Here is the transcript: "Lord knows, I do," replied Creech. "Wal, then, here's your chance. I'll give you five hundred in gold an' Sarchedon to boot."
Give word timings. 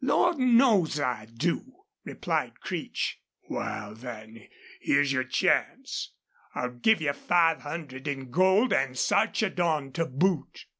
"Lord 0.03 0.39
knows, 0.39 0.99
I 0.99 1.25
do," 1.27 1.81
replied 2.03 2.59
Creech. 2.59 3.21
"Wal, 3.47 3.93
then, 3.93 4.47
here's 4.79 5.13
your 5.13 5.23
chance. 5.23 6.13
I'll 6.55 6.71
give 6.73 7.03
you 7.03 7.13
five 7.13 7.61
hundred 7.61 8.07
in 8.07 8.31
gold 8.31 8.73
an' 8.73 8.95
Sarchedon 8.95 9.91
to 9.93 10.07
boot." 10.07 10.65